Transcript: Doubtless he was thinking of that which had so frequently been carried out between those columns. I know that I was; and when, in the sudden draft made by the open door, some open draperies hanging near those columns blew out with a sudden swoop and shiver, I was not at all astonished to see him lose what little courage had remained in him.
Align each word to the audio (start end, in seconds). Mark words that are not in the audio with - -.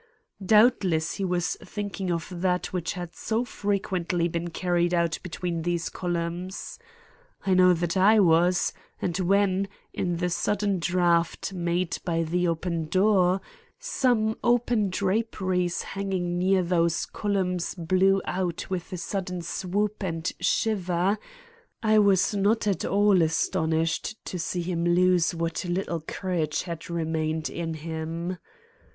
Doubtless 0.43 1.13
he 1.17 1.23
was 1.23 1.57
thinking 1.57 2.09
of 2.11 2.27
that 2.41 2.73
which 2.73 2.93
had 2.93 3.15
so 3.15 3.45
frequently 3.45 4.27
been 4.27 4.49
carried 4.49 4.95
out 4.95 5.19
between 5.21 5.61
those 5.61 5.89
columns. 5.89 6.79
I 7.45 7.53
know 7.53 7.73
that 7.73 7.95
I 7.95 8.19
was; 8.19 8.73
and 8.99 9.15
when, 9.19 9.67
in 9.93 10.17
the 10.17 10.31
sudden 10.31 10.79
draft 10.79 11.53
made 11.53 11.99
by 12.03 12.23
the 12.23 12.47
open 12.47 12.85
door, 12.87 13.41
some 13.77 14.35
open 14.43 14.89
draperies 14.89 15.83
hanging 15.83 16.39
near 16.39 16.63
those 16.63 17.05
columns 17.05 17.75
blew 17.75 18.23
out 18.25 18.71
with 18.71 18.91
a 18.91 18.97
sudden 18.97 19.43
swoop 19.43 20.01
and 20.01 20.33
shiver, 20.39 21.19
I 21.83 21.99
was 21.99 22.33
not 22.33 22.65
at 22.65 22.83
all 22.83 23.21
astonished 23.21 24.17
to 24.25 24.39
see 24.39 24.63
him 24.63 24.83
lose 24.83 25.35
what 25.35 25.63
little 25.63 26.01
courage 26.01 26.63
had 26.63 26.89
remained 26.89 27.51
in 27.51 27.75
him. 27.75 28.39